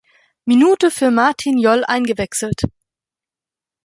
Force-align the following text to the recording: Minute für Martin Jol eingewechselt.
Minute 0.47 0.89
für 0.89 1.11
Martin 1.11 1.59
Jol 1.59 1.83
eingewechselt. 1.85 2.63